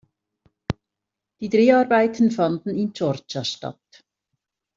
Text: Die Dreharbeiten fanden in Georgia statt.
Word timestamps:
Die 1.39 1.49
Dreharbeiten 1.49 2.31
fanden 2.31 2.69
in 2.71 2.91
Georgia 2.91 3.43
statt. 3.43 4.01